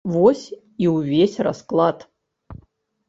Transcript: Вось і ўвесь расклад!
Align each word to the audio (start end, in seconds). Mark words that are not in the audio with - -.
Вось 0.13 0.45
і 0.85 0.89
ўвесь 0.95 1.37
расклад! 1.49 1.97